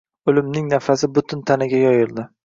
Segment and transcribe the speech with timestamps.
[0.31, 2.27] O`limning nafasi butun tanaga yoyildi